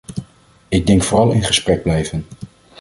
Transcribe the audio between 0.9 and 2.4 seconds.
vooral in gesprek blijven.